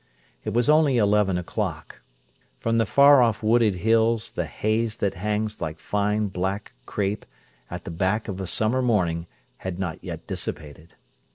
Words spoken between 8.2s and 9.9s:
of a summer morning had